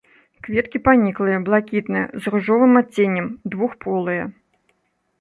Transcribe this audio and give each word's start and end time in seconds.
Кветкі 0.45 0.81
паніклыя, 0.87 1.37
блакітныя 1.51 2.05
з 2.21 2.35
ружовым 2.39 2.73
адценнем, 2.85 3.27
двухполыя. 3.55 4.23